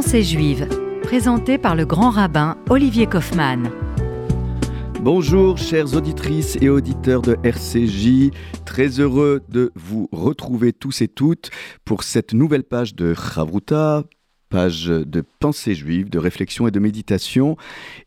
[0.00, 0.68] Pensée juive,
[1.02, 3.68] présenté par le grand rabbin Olivier Kaufmann.
[5.00, 8.30] Bonjour chères auditrices et auditeurs de RCJ,
[8.64, 11.50] très heureux de vous retrouver tous et toutes
[11.84, 14.04] pour cette nouvelle page de Chavruta,
[14.48, 17.56] page de pensée juive, de réflexion et de méditation.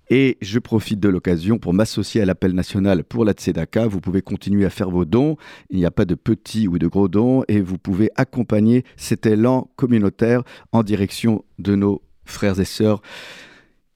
[0.10, 3.88] Et je profite de l'occasion pour m'associer à l'appel national pour la Tzedaka.
[3.88, 5.38] Vous pouvez continuer à faire vos dons.
[5.70, 7.44] Il n'y a pas de petits ou de gros dons.
[7.48, 13.02] Et vous pouvez accompagner cet élan communautaire en direction de nos frères et sœurs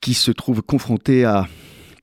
[0.02, 1.48] qui se trouvent confrontés à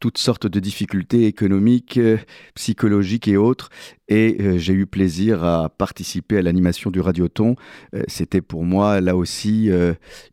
[0.02, 2.18] toutes sortes de difficultés économiques, euh,
[2.56, 3.68] psychologiques et autres.
[4.08, 7.54] Et euh, j'ai eu plaisir à participer à l'animation du Radioton.
[7.94, 9.70] Euh, c'était pour moi, là aussi,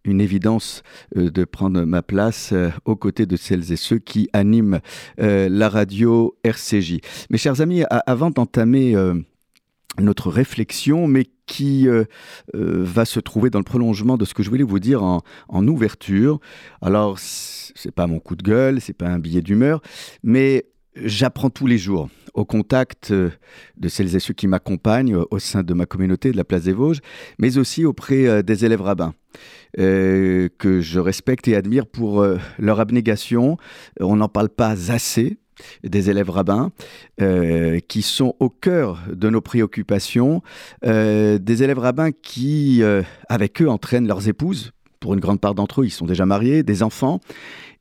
[0.03, 0.81] une évidence
[1.15, 2.51] de prendre ma place
[2.85, 4.79] aux côtés de celles et ceux qui animent
[5.17, 6.99] la radio RCJ.
[7.29, 8.95] Mes chers amis, avant d'entamer
[10.01, 12.05] notre réflexion, mais qui euh,
[12.55, 15.67] euh, va se trouver dans le prolongement de ce que je voulais vous dire en,
[15.67, 16.39] ouverture.
[16.81, 19.81] Alors, c'est pas mon coup de gueule, c'est pas un billet d'humeur,
[20.23, 23.31] mais j'apprends tous les jours au contact euh,
[23.77, 26.73] de celles et ceux qui m'accompagnent au sein de ma communauté de la place des
[26.73, 27.01] Vosges,
[27.39, 29.13] mais aussi auprès des élèves rabbins.
[29.75, 32.25] que je respecte et admire pour
[32.59, 33.57] leur abnégation.
[33.99, 35.37] On n'en parle pas assez,
[35.83, 36.71] des élèves rabbins
[37.21, 40.41] euh, qui sont au cœur de nos préoccupations,
[40.85, 44.71] euh, des élèves rabbins qui, euh, avec eux, entraînent leurs épouses.
[44.99, 47.21] Pour une grande part d'entre eux, ils sont déjà mariés, des enfants.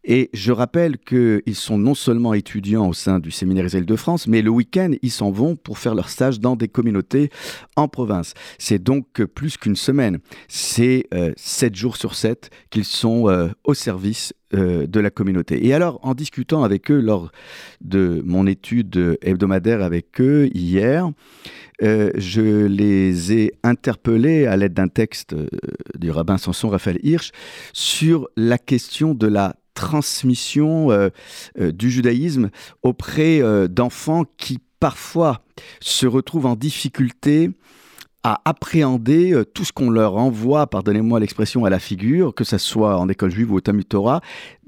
[0.04, 4.26] Et je rappelle qu'ils sont non seulement étudiants au sein du séminaire Israël de France,
[4.26, 7.30] mais le week-end, ils s'en vont pour faire leur stage dans des communautés
[7.76, 8.34] en province.
[8.58, 10.18] C'est donc plus qu'une semaine.
[10.48, 15.66] C'est sept jours sur sept qu'ils sont au service euh, de la communauté.
[15.66, 17.30] Et alors, en discutant avec eux lors
[17.82, 21.10] de mon étude hebdomadaire avec eux hier,
[21.82, 25.48] euh, je les ai interpellés à l'aide d'un texte euh,
[25.98, 27.30] du rabbin Samson Raphaël Hirsch
[27.74, 31.10] sur la question de la transmission
[31.58, 32.50] du judaïsme
[32.82, 35.42] auprès d'enfants qui parfois
[35.80, 37.50] se retrouvent en difficulté
[38.28, 42.58] à appréhender euh, tout ce qu'on leur envoie, pardonnez-moi l'expression, à la figure, que ce
[42.58, 44.20] soit en école juive ou au Talmud Torah,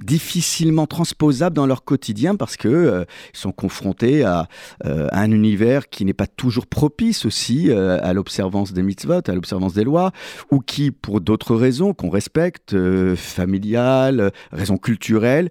[0.02, 3.04] difficilement transposable dans leur quotidien parce que euh,
[3.34, 4.48] sont confrontés à,
[4.86, 9.74] euh, un univers qui n'est pas toujours propice aussi à l'observance des mitzvot, à l'observance
[9.74, 10.12] des lois,
[10.50, 12.74] ou qui, pour d'autres raisons qu'on respecte,
[13.14, 15.50] familiales, raisons culturelles,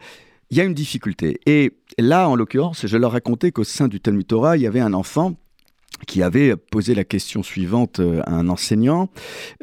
[0.50, 1.40] il y a une difficulté.
[1.46, 4.80] Et là, en l'occurrence, je leur racontais qu'au sein du Talmud Torah, il y avait
[4.80, 5.36] un enfant
[6.08, 9.10] qui avait posé la question suivante euh, à un enseignant.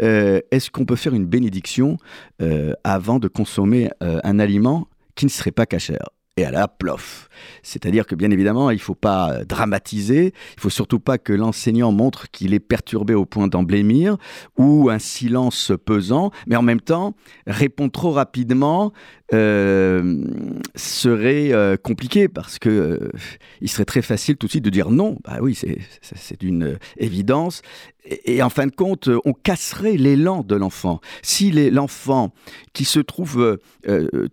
[0.03, 1.99] Euh, est-ce qu'on peut faire une bénédiction
[2.43, 6.11] euh, avant de consommer un aliment qui ne serait pas cachère?
[6.39, 7.31] Et à la plof.
[7.63, 11.93] C'est-à-dire que bien évidemment, il ne faut pas dramatiser, il faut surtout pas que l'enseignant
[11.93, 14.19] montre qu'il est perturbé au point d'en blêmir
[14.59, 17.15] ou un silence pesant, mais en même temps,
[17.47, 18.93] répondre trop rapidement
[19.35, 20.25] euh,
[20.77, 23.11] serait euh, compliqué parce que euh,
[23.61, 25.19] il serait très facile tout de suite de dire non.
[25.25, 25.59] Bah oui,
[26.03, 27.63] c'est une évidence.
[28.07, 31.01] Et, en fin de compte, on casserait l'élan de l'enfant.
[31.23, 32.33] Si l'enfant
[32.73, 33.59] qui se trouve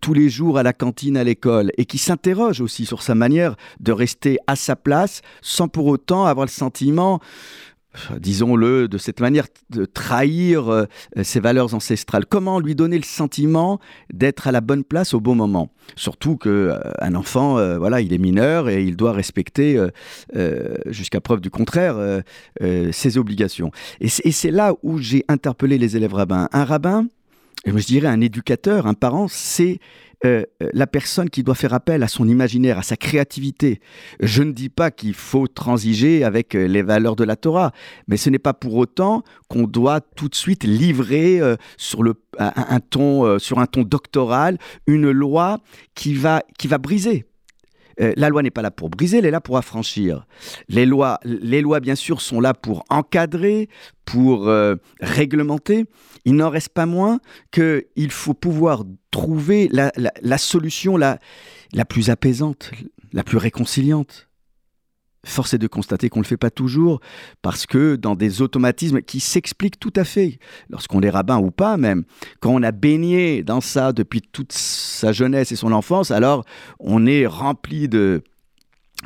[0.02, 3.56] tous les jours à la cantine à l'école et qui s'interroge aussi sur sa manière
[3.80, 7.20] de rester à sa place sans pour autant avoir le sentiment
[8.20, 10.86] disons-le, de cette manière de trahir euh,
[11.22, 13.80] ses valeurs ancestrales Comment lui donner le sentiment
[14.12, 15.72] d'être à la bonne place au bon moment?
[15.96, 19.80] Surtout qu'un euh, enfant, euh, voilà, il est mineur et il doit respecter,
[20.86, 21.96] jusqu'à preuve du contraire,
[22.92, 23.72] ses obligations.
[24.00, 26.50] Et c'est là où j'ai interpellé les élèves rabbins.
[26.52, 27.08] Un rabbin,
[27.66, 29.80] je dirais un éducateur, un parent, c'est
[30.26, 33.82] euh, euh, la personne qui doit faire appel à son imaginaire, à sa créativité.
[34.22, 37.74] Je ne dis pas qu'il faut transiger avec euh, les valeurs de la Torah,
[38.08, 41.42] mais ce n'est pas pour autant qu'on doit tout de suite livrer
[41.78, 42.04] sur,
[42.40, 43.38] un, ton,
[43.84, 44.58] doctoral
[44.88, 45.60] une loi
[45.94, 46.42] qui va
[46.80, 47.26] briser
[48.02, 50.26] euh, la loi n'est pas là pour briser, elle est là pour affranchir.
[50.70, 53.70] Les lois, les lois bien sûr, sont là pour encadrer,
[54.06, 55.86] pour euh, réglementer.
[56.26, 57.20] Il n'en reste pas moins
[57.52, 61.20] qu'il faut pouvoir trouver la, solution la
[61.88, 62.72] plus apaisante,
[63.12, 64.30] la plus réconciliante
[65.26, 67.00] force est de constater qu'on ne le fait pas toujours,
[67.42, 70.40] parce que dans des automatismes qui s'expliquent tout à fait,
[70.70, 72.04] lorsqu'on est rabbin ou pas même,
[72.40, 76.44] quand on a baigné dans ça depuis toute sa jeunesse et son enfance, alors
[76.80, 78.22] on est rempli de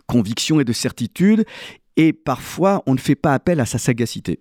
[0.08, 1.46] convictions et de certitudes,
[1.96, 4.40] et parfois on ne fait pas appel à sa sagacité.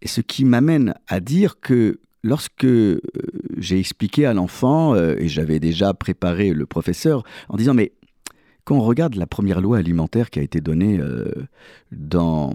[0.00, 3.00] Et ce qui m'amène à dire que lorsque euh,
[3.58, 7.92] j'ai expliqué à l'enfant, euh, et j'avais déjà préparé le professeur, en disant mais
[8.64, 11.30] quand on regarde la première loi alimentaire qui a été donnée euh,
[11.90, 12.54] dans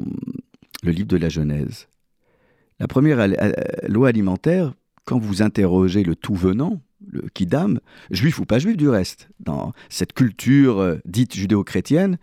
[0.84, 1.88] le livre de la Genèse,
[2.80, 3.28] la première
[3.88, 4.74] loi alimentaire,
[5.06, 7.80] quand vous interrogez le tout venant, le kidam,
[8.12, 12.18] juif ou pas juif du reste, dans cette culture euh, dite judéo-chrétienne,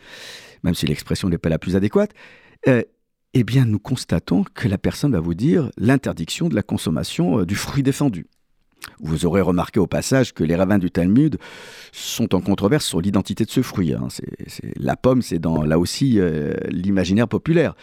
[0.63, 2.13] même si l'expression n'est pas la plus adéquate,
[2.69, 2.83] euh,
[3.33, 7.57] eh nous constatons que la personne va vous dire l'interdiction de la consommation euh, du
[7.57, 8.27] fruit défendu.
[9.01, 11.39] Vous aurez remarqué au passage que les rabbins du Talmud
[11.93, 13.93] sont en controverse sur l'identité de ce fruit.
[13.93, 14.09] Hein.
[14.77, 16.19] la pomme, c'est dans là aussi
[16.69, 17.75] l'imaginaire populaire.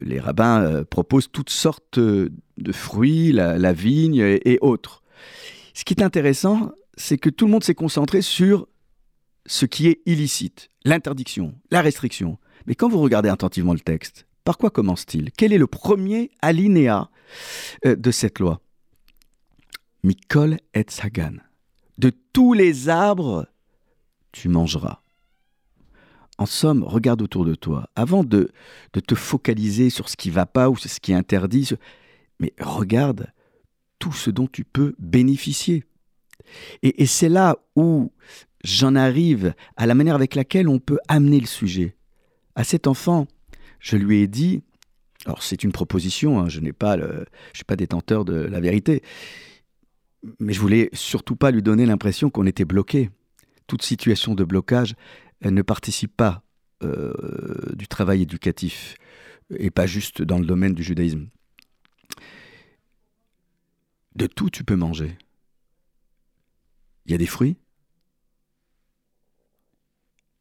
[0.00, 5.02] les rabbins proposent toutes sortes de fruits, la, vigne et autres.
[5.74, 8.66] Ce qui est intéressant, c'est que tout le monde s'est concentré sur
[9.46, 12.38] ce qui est illicite, l'interdiction, la restriction.
[12.66, 15.30] Mais quand vous regardez attentivement le texte, par quoi commence-t-il?
[15.32, 17.10] Quel est le premier alinéa
[17.86, 18.60] euh, de cette loi?
[20.02, 21.34] Mikol et Sagan.
[21.98, 23.46] De tous les arbres,
[24.32, 25.02] tu mangeras.
[26.38, 27.90] En somme, regarde autour de toi.
[27.96, 28.50] Avant de,
[28.94, 31.68] de te focaliser sur ce qui va pas ou ce qui est interdit,
[32.38, 33.32] mais regarde
[33.98, 35.84] tout ce dont tu peux bénéficier.
[36.82, 38.10] Et, c'est là où
[38.64, 41.94] j'en arrive à la manière avec laquelle on peut amener le sujet.
[42.56, 43.28] À cet enfant,
[43.78, 44.62] je lui ai dit,
[45.26, 48.60] alors c'est une proposition, hein, je n'ai pas le, je suis pas détenteur de la
[48.60, 49.02] vérité,
[50.38, 53.10] mais je voulais surtout pas lui donner l'impression qu'on était bloqué.
[53.66, 54.94] Toute situation de blocage,
[55.40, 56.42] elle ne participe pas
[56.82, 57.12] euh,
[57.74, 58.96] du travail éducatif
[59.56, 61.28] et pas juste dans le domaine du judaïsme.
[64.16, 65.16] De tout tu peux manger.
[67.06, 67.56] Il y a des fruits.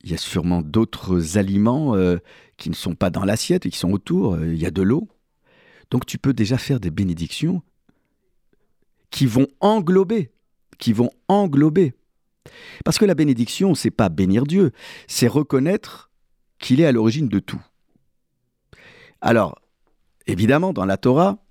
[0.02, 2.18] Il y a sûrement d'autres aliments euh,
[2.58, 4.42] qui ne sont pas dans l'assiette et qui sont autour.
[4.44, 5.08] Il y a de l'eau.
[5.92, 7.64] Donc tu peux déjà faire des bénédictions
[9.12, 10.32] qui vont englober,
[10.78, 11.94] qui vont englober.
[12.86, 14.72] Parce que la bénédiction, c'est pas bénir Dieu,
[15.08, 16.10] c'est reconnaître
[16.60, 17.62] qu'il est à l'origine de tout.
[19.22, 19.60] Alors,
[20.28, 21.44] évidemment, dans la Torah,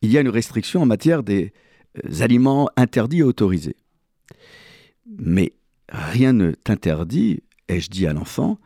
[0.00, 1.52] il y a une restriction en matière des
[2.04, 3.76] euh, aliments interdits et autorisés.
[5.06, 5.52] Mais
[5.88, 8.58] rien ne t'interdit, ai-je dit à l'enfant,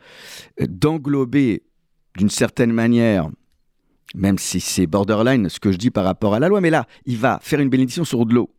[0.60, 1.62] d'englober
[2.16, 3.30] d'une certaine manière,
[4.14, 6.86] même si c'est borderline ce que je dis par rapport à la loi, mais là,
[7.04, 8.50] il va faire une bénédiction sur de l'eau.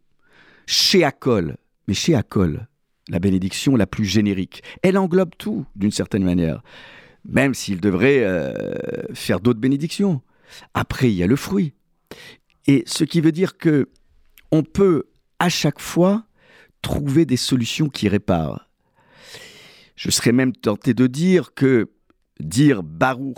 [0.66, 1.58] Chez Acol,
[1.88, 2.68] mais chez Acol,
[3.10, 6.62] la bénédiction la plus générique, elle englobe tout d'une certaine manière,
[7.26, 8.54] même s'il devrait euh,
[9.14, 10.22] faire d'autres bénédictions.
[10.74, 11.74] Après, il y a le fruit.
[12.68, 13.90] Et ce qui veut dire que
[14.52, 15.06] on peut
[15.40, 16.26] à chaque fois
[16.82, 18.70] trouver des solutions qui réparent.
[19.96, 21.90] Je serais même tenté de dire que
[22.40, 23.38] dire Baruch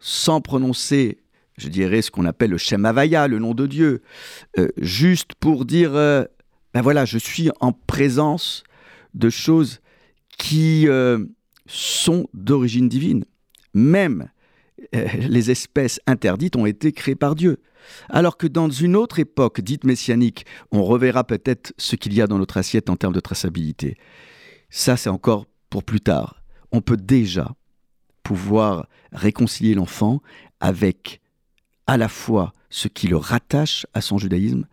[0.00, 1.18] sans prononcer,
[1.58, 4.02] je dirais ce qu'on appelle le Shem Havaya, le nom de Dieu,
[4.58, 6.24] euh, juste pour dire, euh,
[6.72, 8.62] ben voilà, je suis en présence
[9.14, 9.80] de choses
[10.38, 11.24] qui euh,
[11.66, 13.24] sont d'origine divine.
[13.74, 14.28] Même
[14.92, 17.58] les espèces interdites ont été créées par Dieu.
[18.08, 22.28] Alors que dans une autre époque dite messianique, on reverra peut-être ce qu'il y a
[22.28, 23.96] dans notre assiette en termes de traçabilité.
[24.70, 26.42] Ça, c'est encore pour plus tard.
[26.70, 27.56] On peut déjà
[28.22, 30.22] pouvoir réconcilier l'enfant
[30.60, 31.20] avec
[31.88, 34.66] à la fois ce qui le rattache à son judaïsme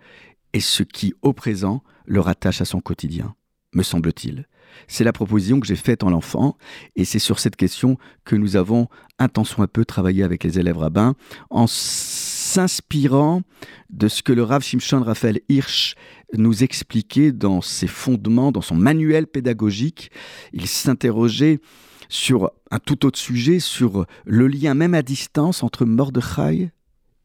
[0.53, 3.35] et ce qui, au présent, le rattache à son quotidien,
[3.73, 4.47] me semble-t-il.
[4.87, 6.57] C'est la proposition que j'ai faite en l'enfant,
[6.97, 11.15] et c'est sur cette question que nous avons un peu travaillé avec les élèves rabbins,
[11.49, 13.41] en s'inspirant
[13.89, 15.95] de ce que le Rav Shimshon Raphaël Hirsch
[16.33, 20.11] nous expliquait dans ses fondements, dans son manuel pédagogique.
[20.51, 21.61] Il s'interrogeait
[22.09, 26.71] sur un tout autre sujet, sur le lien même à distance entre Mordechai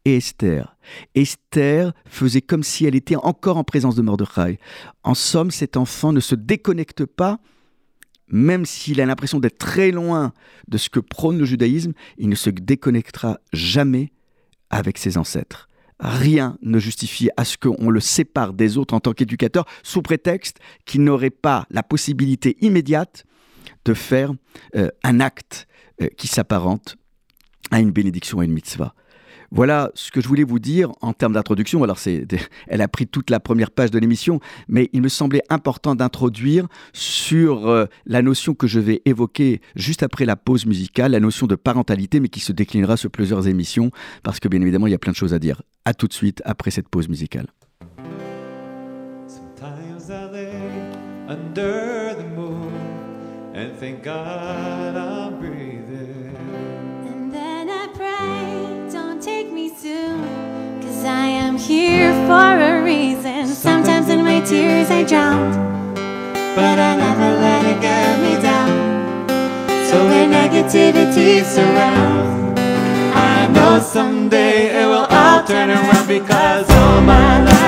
[0.05, 0.77] et Esther.
[1.15, 4.59] Esther faisait comme si elle était encore en présence de Mordechai.
[5.03, 7.39] En somme, cet enfant ne se déconnecte pas,
[8.29, 10.33] même s'il a l'impression d'être très loin
[10.69, 14.13] de ce que prône le judaïsme, il ne se déconnectera jamais
[14.71, 15.69] avec ses ancêtres.
[15.99, 20.59] Rien ne justifie à ce qu'on le sépare des autres en tant qu'éducateur sous prétexte
[20.87, 23.27] qu'il n'aurait pas la possibilité immédiate
[23.85, 24.33] de faire
[24.77, 25.67] euh, un acte
[26.01, 26.97] euh, qui s'apparente
[27.71, 28.95] à une bénédiction et une mitzvah.
[29.53, 31.83] Voilà ce que je voulais vous dire en termes d'introduction.
[31.83, 32.27] Alors, c'est,
[32.69, 36.69] elle a pris toute la première page de l'émission, mais il me semblait important d'introduire
[36.93, 41.49] sur euh, la notion que je vais évoquer juste après la pause musicale, la notion
[41.49, 43.91] de parentalité, mais qui se déclinera sur plusieurs émissions,
[44.23, 45.63] parce que bien évidemment, il y a plein de choses à dire.
[45.85, 47.47] À tout de suite après cette pause musicale.
[61.05, 63.47] I am here for a reason.
[63.47, 65.53] Sometimes in my tears I drown,
[66.57, 69.29] but I never let it get me down.
[69.89, 72.61] So when negativity surrounds,
[73.15, 77.60] I know someday it will all turn around because all my life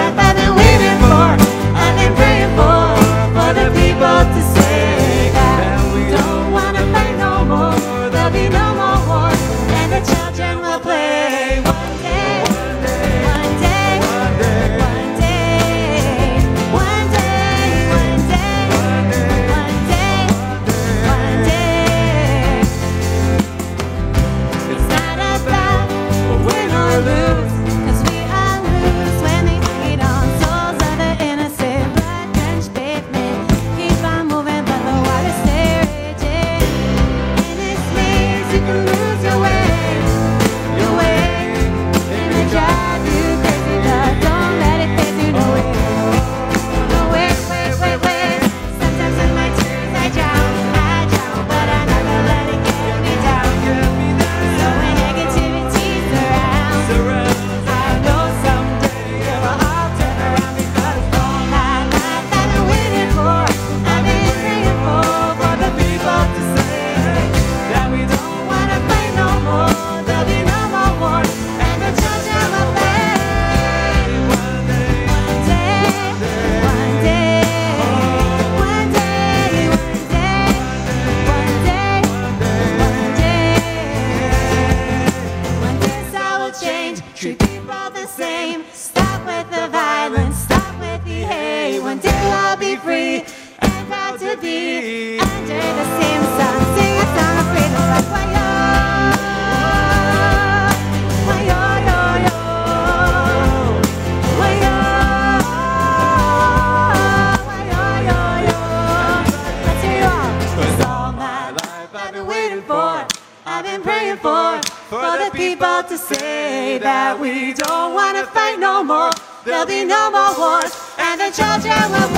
[119.44, 122.11] There'll be no more wars, and the children will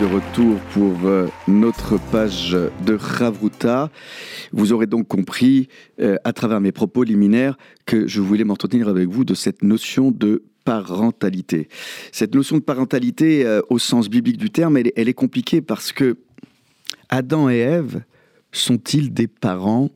[0.00, 3.90] de retour pour euh, notre page de Ravruta.
[4.52, 5.68] Vous aurez donc compris,
[6.00, 10.10] euh, à travers mes propos liminaires, que je voulais m'entretenir avec vous de cette notion
[10.10, 11.68] de parentalité.
[12.12, 15.92] Cette notion de parentalité, euh, au sens biblique du terme, elle, elle est compliquée parce
[15.92, 16.16] que
[17.08, 18.02] Adam et Ève
[18.52, 19.90] sont-ils des parents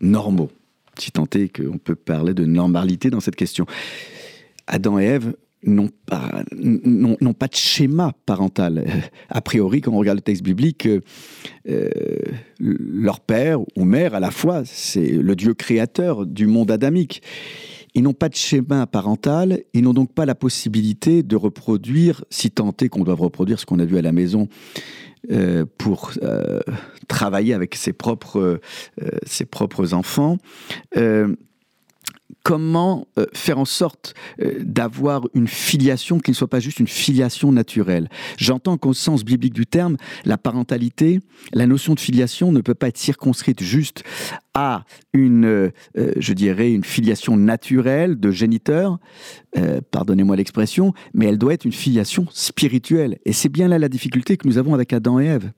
[0.00, 0.50] normaux?
[0.98, 3.66] Si tant est qu'on peut parler de normalité dans cette question.
[4.66, 5.34] Adam et Ève
[5.64, 8.84] n'ont pas, n'ont pas de schéma parental.
[8.86, 11.00] Euh, A priori, quand on regarde le texte biblique, euh,
[11.68, 11.88] euh,
[12.58, 17.22] leur père ou mère à la fois, c'est le Dieu créateur du monde adamique.
[17.94, 22.50] Ils n'ont pas de schéma parental, ils n'ont donc pas la possibilité de reproduire, si
[22.50, 24.46] tant est qu'on doit reproduire ce qu'on a vu à la maison,
[25.78, 26.12] pour
[27.08, 28.60] travailler avec ses propres,
[29.26, 30.36] ses propres enfants.
[32.42, 36.86] Comment euh, faire en sorte euh, d'avoir une filiation qui ne soit pas juste une
[36.86, 38.08] filiation naturelle.
[38.36, 41.20] J'entends qu'au sens biblique du terme, la parentalité,
[41.52, 44.04] la notion de filiation ne peut pas être circonscrite juste
[44.54, 48.98] à une, euh, je dirais, une filiation naturelle de géniteur,
[49.90, 53.18] pardonnez-moi l'expression, mais elle doit être une filiation spirituelle.
[53.24, 55.52] Et c'est bien là la difficulté que nous avons avec Adam et Ève.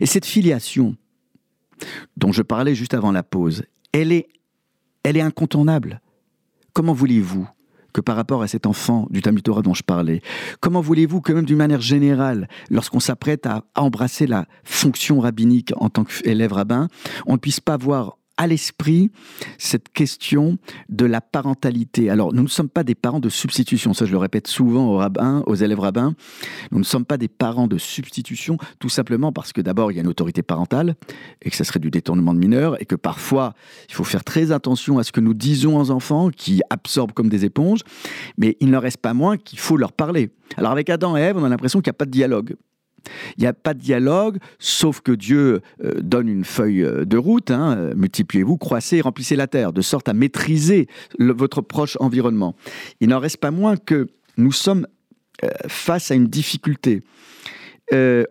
[0.00, 0.96] Et cette filiation,
[2.16, 4.28] dont je parlais juste avant la pause, elle est,
[5.08, 6.02] elle est incontournable.
[6.74, 7.48] Comment voulez-vous
[7.94, 10.20] que par rapport à cet enfant du Talmud Torah dont je parlais,
[10.60, 15.88] comment voulez-vous que même d'une manière générale, lorsqu'on s'apprête à embrasser la fonction rabbinique en
[15.88, 16.88] tant qu'élève rabbin,
[17.26, 19.10] on ne puisse pas voir à l'esprit
[19.58, 20.56] cette question
[20.88, 22.08] de la parentalité.
[22.08, 24.96] Alors, nous ne sommes pas des parents de substitution, ça je le répète souvent aux
[24.96, 26.14] rabbins, aux élèves rabbins,
[26.70, 29.98] nous ne sommes pas des parents de substitution, tout simplement parce que d'abord, il y
[29.98, 30.94] a une autorité parentale,
[31.42, 33.54] et que ça serait du détournement de mineurs, et que parfois,
[33.88, 37.28] il faut faire très attention à ce que nous disons aux enfants, qui absorbent comme
[37.28, 37.80] des éponges,
[38.38, 40.30] mais il n'en reste pas moins qu'il faut leur parler.
[40.56, 42.54] Alors avec Adam et Ève, on a l'impression qu'il n'y a pas de dialogue.
[43.36, 47.16] Il n'y a pas de dialogue, sauf que Dieu euh, donne une feuille euh, de
[47.16, 50.86] route, hein, euh, multipliez-vous, croissez et remplissez la terre, de sorte à maîtriser
[51.18, 52.54] votre proche environnement.
[53.00, 54.86] Il n'en reste pas moins que nous sommes
[55.68, 57.02] face à une difficulté.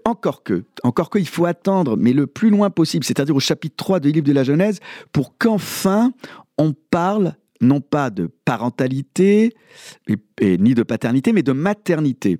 [0.06, 3.76] Encore que, encore que, il faut attendre, mais le plus loin possible, c'est-à-dire au chapitre
[3.78, 4.80] 3 du livre de la Genèse,
[5.14, 6.12] pour qu'enfin
[6.58, 9.56] on parle non pas de parentalité
[10.40, 12.40] et ni de paternité, mais de maternité.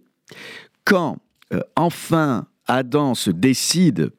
[0.86, 1.18] Quand
[1.54, 4.12] euh, enfin Adam se décide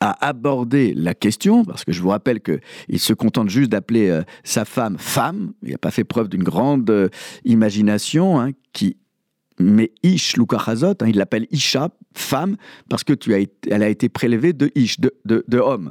[0.00, 4.22] à aborder la question, parce que je vous rappelle qu'il se contente juste d'appeler euh,
[4.44, 7.08] sa femme femme, il n'a pas fait preuve d'une grande euh,
[7.44, 8.96] imagination, hein, qui
[9.60, 12.56] mais Ish Lukachazot, hein, il l'appelle Isha, femme,
[12.88, 13.34] parce que tu
[13.68, 15.90] elle a été prélevée de Ish, de homme.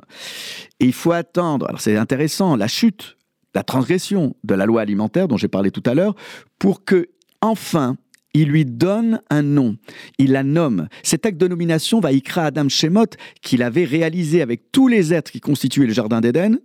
[0.79, 3.17] Et il faut attendre, alors c'est intéressant, la chute,
[3.53, 6.15] la transgression de la loi alimentaire dont j'ai parlé tout à l'heure,
[6.59, 7.09] pour que,
[7.41, 7.97] enfin,
[8.41, 9.77] il lui donne un nom,
[10.17, 10.87] il la nomme.
[11.03, 13.07] Cet acte de nomination va Ikra Adam Shemot,
[13.41, 16.59] qu'il avait réalisé avec tous les êtres qui constituaient le Jardin d'Éden.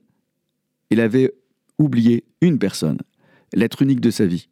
[0.90, 1.32] Il avait
[1.78, 2.98] oublié une personne,
[3.54, 4.48] l'être unique de sa vie,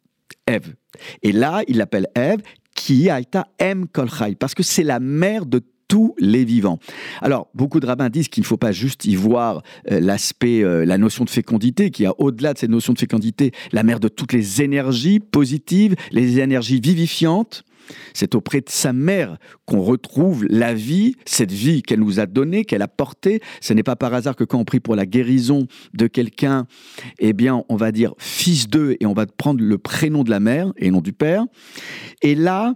[0.47, 0.73] Ève.
[1.21, 2.41] Et là, il l'appelle Ève,
[2.75, 3.87] qui a été M.
[3.87, 5.61] Kolchai, parce que c'est la mère de
[5.91, 6.79] tous les vivants.
[7.19, 10.85] Alors, beaucoup de rabbins disent qu'il ne faut pas juste y voir euh, l'aspect, euh,
[10.85, 14.07] la notion de fécondité, qui a au-delà de cette notion de fécondité, la mère de
[14.07, 17.65] toutes les énergies positives, les énergies vivifiantes.
[18.13, 22.63] C'est auprès de sa mère qu'on retrouve la vie, cette vie qu'elle nous a donnée,
[22.63, 23.41] qu'elle a portée.
[23.59, 26.67] Ce n'est pas par hasard que quand on prie pour la guérison de quelqu'un,
[27.19, 30.39] eh bien, on va dire fils d'eux et on va prendre le prénom de la
[30.39, 31.43] mère et non du père.
[32.21, 32.75] Et là,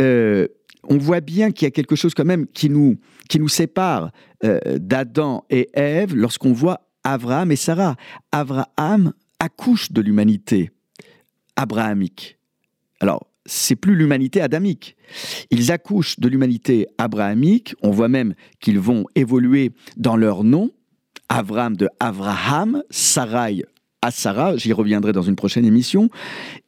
[0.00, 0.46] euh,
[0.88, 2.98] on voit bien qu'il y a quelque chose quand même qui nous,
[3.28, 4.10] qui nous sépare
[4.44, 7.96] euh, d'Adam et Ève lorsqu'on voit Abraham et Sarah.
[8.32, 10.70] Abraham accouche de l'humanité
[11.56, 12.38] abrahamique.
[13.00, 14.96] Alors, c'est plus l'humanité adamique.
[15.50, 17.74] Ils accouchent de l'humanité abrahamique.
[17.82, 20.70] On voit même qu'ils vont évoluer dans leur nom.
[21.28, 23.64] Abraham de Abraham, Sarai
[24.00, 24.56] à Sarah.
[24.56, 26.08] J'y reviendrai dans une prochaine émission.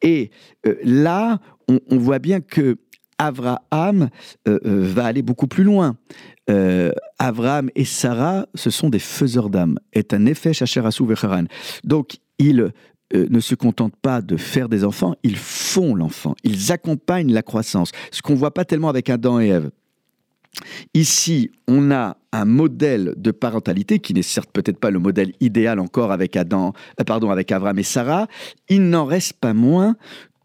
[0.02, 0.30] Et
[0.66, 2.76] euh, là, on voit bien que
[3.18, 4.08] Abraham
[4.48, 5.96] euh, euh, va aller beaucoup plus loin.
[6.50, 9.78] Euh, Abraham et Sarah, ce sont des faiseurs d'âme.
[9.92, 11.44] Est un effet Shacherasu Vecharan.
[11.84, 12.72] Donc, ils
[13.14, 17.42] euh, ne se contentent pas de faire des enfants, ils font l'enfant, ils accompagnent la
[17.42, 17.92] croissance.
[18.10, 19.70] Ce qu'on voit pas tellement avec Adam et Ève.
[20.94, 25.80] Ici, on a un modèle de parentalité qui n'est certes peut-être pas le modèle idéal
[25.80, 26.72] encore avec Adam,
[27.06, 28.26] pardon, avec Abraham et Sarah.
[28.68, 29.96] Il n'en reste pas moins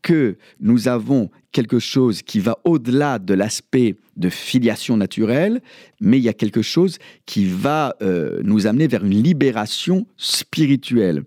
[0.01, 5.61] que nous avons quelque chose qui va au-delà de l'aspect de filiation naturelle,
[5.99, 11.23] mais il y a quelque chose qui va euh, nous amener vers une libération spirituelle.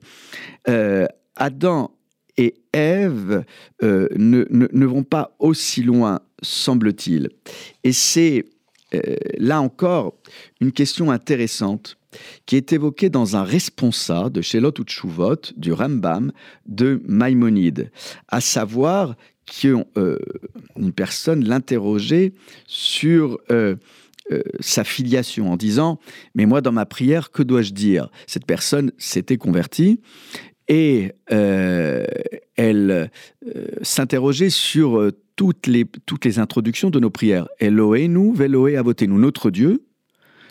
[0.69, 1.07] Euh,
[1.37, 1.91] Adam
[2.37, 3.45] et Ève
[3.83, 7.31] euh, ne, vont pas aussi loin, semble-t-il.
[7.85, 8.45] Et c'est
[9.39, 10.19] là encore
[10.61, 11.97] une question intéressante
[12.45, 16.33] qui est évoquée dans un responsa de Shelot ou Tshuvot, du Rambam,
[16.67, 17.91] de Maïmonide,
[18.29, 19.17] à savoir
[19.61, 22.33] qu'une personne l'interrogeait
[22.67, 23.77] sur euh,
[24.31, 25.99] euh, sa filiation en disant
[26.35, 28.09] Mais moi, dans ma prière, que dois-je dire?
[28.27, 30.01] Cette personne s'était convertie
[30.69, 32.05] et euh,
[32.57, 33.11] elle
[33.47, 37.49] euh, s'interrogeait sur euh, toutes les, toutes les introductions de nos prières.
[37.59, 39.85] Elohenu, Veloé, Avotenu, notre Dieu.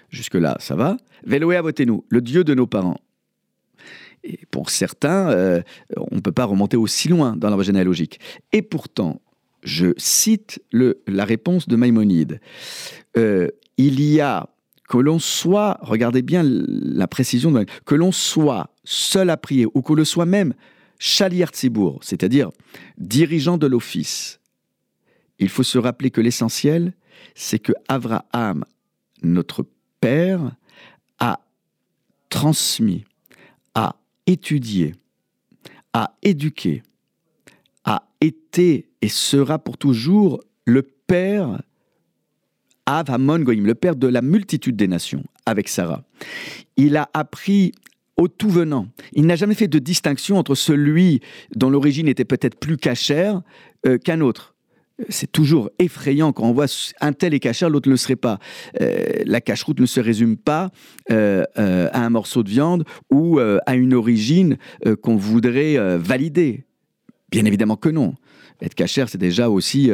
[0.10, 0.98] Jusque-là, ça va.
[1.26, 3.00] Veloé, Avotenu, le Dieu de nos parents.
[4.24, 5.62] Et pour certains, euh,
[6.12, 8.20] on ne peut pas remonter aussi loin dans l'arbre généalogique.
[8.54, 9.22] Et pourtant,
[9.64, 12.40] je cite le, la réponse de Maïmonide.
[13.18, 14.50] Euh, il y a
[14.88, 19.82] que l'on soit, regardez bien la précision, de- que l'on soit seul à prier ou
[19.82, 20.54] que l'on soit même
[21.00, 22.50] chalier Tzibour, c'est-à-dire
[22.98, 24.40] dirigeant de l'office,
[25.40, 26.94] il faut se rappeler que l'essentiel,
[27.34, 28.66] c'est que Abraham,
[29.24, 29.66] notre
[30.00, 30.52] père,
[31.20, 31.40] a
[32.30, 33.06] transmis,
[34.28, 34.96] a étudié,
[35.94, 36.84] a éduqué,
[37.84, 41.62] a été et sera pour toujours le père
[42.86, 46.04] Av Hamon le père de la multitude des nations, avec Sarah.
[46.78, 47.74] Il a appris
[48.18, 48.88] au tout venant.
[49.14, 51.22] Il n'a jamais fait de distinction entre celui
[51.56, 53.42] dont l'origine était peut-être plus cachère
[53.86, 54.51] euh, qu'un autre.
[55.10, 56.68] C'est toujours effrayant quand on voit
[57.00, 58.40] un tel est cachère, l'autre ne le serait pas.
[58.82, 60.70] Euh, la cacheroute ne se résume pas
[61.12, 64.58] euh, euh, à un morceau de viande ou à une origine
[65.02, 66.66] qu'on voudrait valider.
[67.32, 68.16] Bien évidemment que non.
[68.62, 69.90] Être cachère, c'est déjà aussi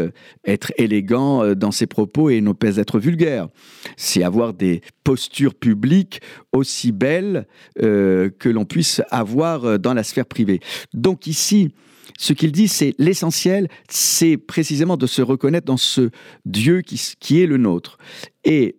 [0.46, 3.48] être élégant dans ses propos et ne pas être vulgaire.
[3.96, 10.60] C'est avoir des postures publiques aussi belles que l'on puisse avoir dans la sphère privée.
[10.94, 11.70] Donc ici,
[12.18, 16.10] ce qu'il dit, c'est l'essentiel, c'est précisément de se reconnaître dans ce
[16.46, 17.98] Dieu qui, est le nôtre.
[18.44, 18.78] Et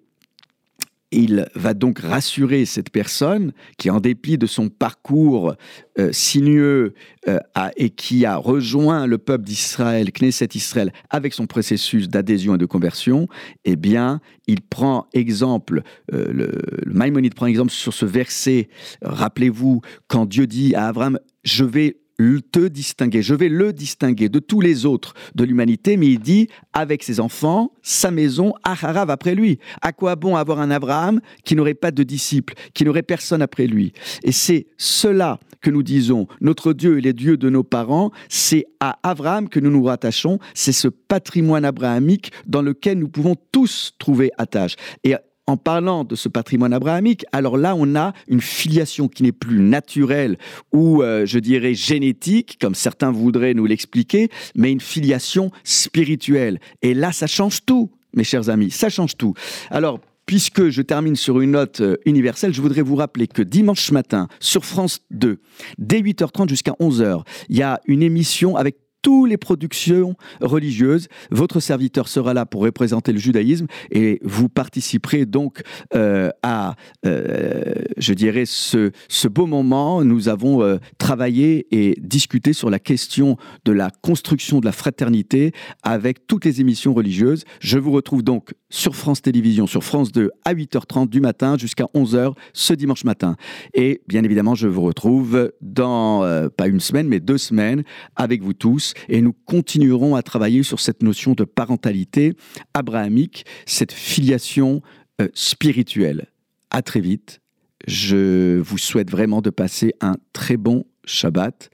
[1.11, 5.55] il va donc rassurer cette personne qui, en dépit de son parcours
[5.99, 6.93] euh, sinueux
[7.29, 12.57] euh, a- et qui a rejoint le peuple d'Israël, Knesset Israël, avec son processus d'adhésion
[12.57, 13.27] et de conversion,
[13.64, 16.53] eh bien, il prend exemple, euh, le,
[16.85, 18.69] le Maïmonide prend exemple sur ce verset.
[19.01, 24.39] Rappelez-vous, quand Dieu dit à Abraham, je vais te distinguer, je vais le distinguer de
[24.39, 29.35] tous les autres de l'humanité, mais il dit avec ses enfants, sa maison, Aharav après
[29.35, 29.59] lui.
[29.83, 33.67] À quoi bon avoir un Abraham qui n'aurait pas de disciples, qui n'aurait personne après
[33.67, 33.93] lui?
[34.25, 38.67] Et c'est cela que nous disons, notre Dieu est le Dieu de nos parents, c'est
[38.81, 43.93] à Abraham que nous nous rattachons, c'est ce patrimoine abrahamique dans lequel nous pouvons tous
[43.99, 44.77] trouver attache.
[45.05, 45.15] Et
[45.49, 49.61] en parlant de ce patrimoine abrahamique, alors là, on a une filiation qui n'est plus
[49.61, 50.37] naturelle
[50.73, 56.61] ou, euh, je dirais, génétique, comme certains voudraient nous l'expliquer, mais une filiation spirituelle.
[56.83, 59.35] Et là, ça change tout, mes chers amis, ça change tout.
[59.71, 63.91] Alors, Puisque je termine sur une note euh, universelle, je voudrais vous rappeler que dimanche
[63.93, 65.39] matin, sur France 2,
[65.79, 71.09] dès 8h30 jusqu'à 11h, il y a une émission avec toutes les productions religieuses.
[71.31, 75.63] Votre serviteur sera là pour représenter le judaïsme et vous participerez donc
[75.95, 76.75] euh, à,
[77.07, 78.91] euh, je dirais, ce,
[79.29, 80.05] beau moment.
[80.05, 85.53] Nous avons euh, travaillé et discuté sur la question de la construction de la fraternité
[85.83, 87.45] avec toutes les émissions religieuses.
[87.61, 91.87] Je vous retrouve donc sur France Télévisions, sur France 2 à 8h30 du matin jusqu'à
[91.95, 93.37] 11h ce dimanche matin.
[93.75, 97.83] Et bien évidemment, je vous retrouve dans pas une semaine, mais deux semaines
[98.17, 98.88] avec vous tous.
[99.09, 102.35] Et nous continuerons à travailler sur cette notion de parentalité
[102.74, 104.83] abrahamique, cette filiation
[105.20, 106.27] euh, spirituelle.
[106.70, 107.40] À très vite.
[107.87, 111.70] Je vous souhaite vraiment de passer un très bon Shabbat.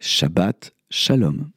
[0.00, 1.46] Shabbat Shalom.